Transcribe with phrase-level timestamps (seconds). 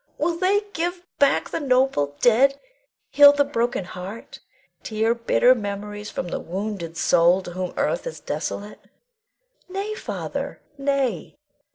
[0.17, 2.59] Will they give back the noble dead,
[3.11, 4.39] heal the broken heart,
[4.81, 8.79] tear bitter memories from the wounded soul to whom earth is desolate?
[9.69, 11.35] Nay, Father, nay.